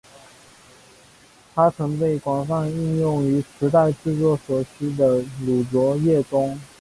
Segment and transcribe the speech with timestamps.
[1.53, 6.59] 它曾被广泛应用于磁带制作所需的乳浊液中。